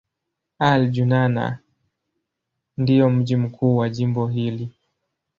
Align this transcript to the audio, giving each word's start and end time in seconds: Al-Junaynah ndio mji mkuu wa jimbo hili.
Al-Junaynah 0.59 1.59
ndio 2.77 3.09
mji 3.09 3.35
mkuu 3.35 3.77
wa 3.77 3.89
jimbo 3.89 4.27
hili. 4.27 4.69